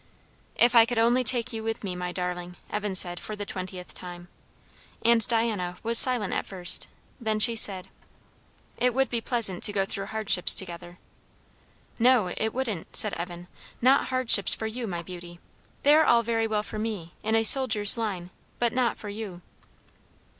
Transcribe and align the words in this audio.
"If 0.55 0.73
I 0.73 0.85
could 0.85 0.97
only 0.97 1.23
take 1.23 1.53
you 1.53 1.61
with 1.61 1.83
me, 1.83 1.95
my 1.95 2.11
darling!" 2.11 2.55
Evan 2.71 2.95
said 2.95 3.19
for 3.19 3.35
the 3.35 3.45
twentieth 3.45 3.93
time. 3.93 4.29
And 5.05 5.27
Diana 5.27 5.77
was 5.83 5.99
silent 5.99 6.33
at 6.33 6.47
first; 6.47 6.87
then 7.19 7.37
she 7.37 7.55
said, 7.55 7.87
"It 8.77 8.95
would 8.95 9.11
be 9.11 9.21
pleasant 9.21 9.61
to 9.61 9.71
go 9.71 9.85
through 9.85 10.07
hardships 10.07 10.55
together." 10.55 10.97
"No, 11.99 12.33
it 12.35 12.51
wouldn't!" 12.51 12.95
said 12.95 13.13
Evan. 13.13 13.47
"Not 13.79 14.07
hardships 14.07 14.55
for 14.55 14.65
you, 14.65 14.87
my 14.87 15.03
beauty! 15.03 15.39
They 15.83 15.93
are 15.93 16.03
all 16.05 16.23
very 16.23 16.47
well 16.47 16.63
for 16.63 16.79
me; 16.79 17.13
in 17.21 17.35
a 17.35 17.43
soldier's 17.43 17.95
line; 17.95 18.31
but 18.57 18.73
not 18.73 18.97
for 18.97 19.09
you!" 19.09 19.43